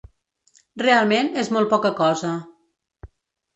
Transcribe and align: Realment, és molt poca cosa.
Realment, 0.83 1.29
és 1.43 1.53
molt 1.57 1.71
poca 1.75 1.93
cosa. 2.01 2.35